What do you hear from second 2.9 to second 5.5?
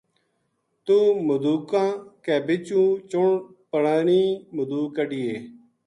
چُن پرانی مدوک کڈھنیے‘‘